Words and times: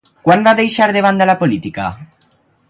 Quan 0.27 0.45
va 0.47 0.53
deixar 0.59 0.87
de 0.99 1.03
banda 1.07 1.29
la 1.31 1.37
política? 1.43 1.91